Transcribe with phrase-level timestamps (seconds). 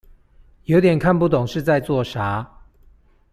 [0.63, 2.63] 有點看不懂是在做啥